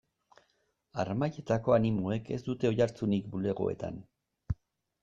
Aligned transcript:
Harmailetako 1.03 1.75
animoek 1.77 2.33
ez 2.39 2.41
dute 2.49 2.71
oihartzunik 2.73 3.31
bulegoetan. 3.37 4.03